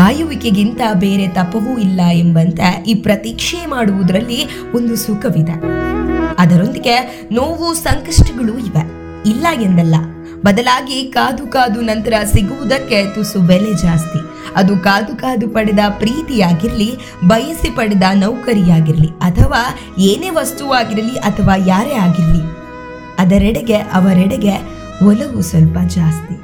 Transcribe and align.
ಕಾಯುವಿಕೆಗಿಂತ 0.00 0.82
ಬೇರೆ 0.94 1.24
ತಪವೂ 1.28 1.72
ಇಲ್ಲ 1.78 2.00
ಎಂಬಂತೆ 2.12 2.68
ಈ 2.88 2.92
ಪ್ರತೀಕ್ಷೆ 2.94 3.58
ಮಾಡುವುದರಲ್ಲಿ 3.66 4.38
ಒಂದು 4.74 4.94
ಸುಖವಿದೆ. 4.96 5.56
ಅದರೊಂದಿಗೆ 6.38 6.94
ನೋವು 7.32 7.74
ಸಂಕಷ್ಟಗಳು 7.74 8.54
ಇವೆ. 8.58 8.84
ಇಲ್ಲ 9.30 9.46
ಎಂದಲ್ಲ, 9.62 9.96
ಬದಲಾಗಿ 10.44 10.98
ಕಾದು 11.08 11.44
ಕಾದು 11.46 11.80
ನಂತರ 11.80 12.14
ಸಿಗುವುದಕ್ಕೆ 12.32 12.98
ತುಸು 13.14 13.40
ಬೆಲೆ 13.40 13.72
ಜಾಸ್ತಿ. 13.82 14.20
ಅದು 14.56 14.78
ಕಾದು 14.78 15.12
ಕಾದು 15.16 15.48
ಪಡೆದ 15.48 15.82
ಪ್ರೀತಿಯಾಗಿರಲಿ, 15.98 16.90
ಬಯಸಿ 17.26 17.70
ಪಡೆದ 17.76 18.06
ನೌಕರಿಯಾಗಿರಲಿ, 18.14 19.10
ಅಥವಾ 19.22 19.62
ಏನೇ 19.98 20.30
ವಸ್ತುವಾಗಿರಲಿ 20.30 21.16
ಅಥವಾ 21.28 21.56
ಯಾರೇ 21.66 21.94
ಆಗಿರಲಿ, 21.98 22.42
ಅದರೆಡೆಗೆ, 23.18 23.78
ಅವರೆಡೆಗೆ 23.98 24.56
ಒಲವು 25.04 25.42
ಸ್ವಲ್ಪ 25.42 25.78
ಜಾಸ್ತಿ. 25.88 26.36